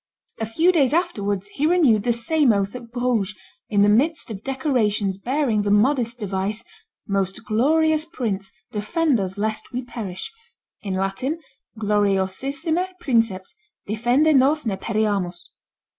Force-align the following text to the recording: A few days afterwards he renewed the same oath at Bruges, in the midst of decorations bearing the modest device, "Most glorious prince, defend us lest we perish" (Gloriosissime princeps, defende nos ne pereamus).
A 0.39 0.47
few 0.47 0.71
days 0.71 0.93
afterwards 0.93 1.45
he 1.49 1.67
renewed 1.67 2.01
the 2.01 2.11
same 2.11 2.51
oath 2.51 2.73
at 2.75 2.91
Bruges, 2.91 3.35
in 3.69 3.83
the 3.83 3.87
midst 3.87 4.31
of 4.31 4.43
decorations 4.43 5.19
bearing 5.19 5.61
the 5.61 5.69
modest 5.69 6.17
device, 6.19 6.63
"Most 7.07 7.45
glorious 7.45 8.03
prince, 8.03 8.51
defend 8.71 9.19
us 9.19 9.37
lest 9.37 9.71
we 9.71 9.83
perish" 9.83 10.31
(Gloriosissime 11.77 12.87
princeps, 12.99 13.53
defende 13.87 14.35
nos 14.35 14.65
ne 14.65 14.75
pereamus). 14.75 15.51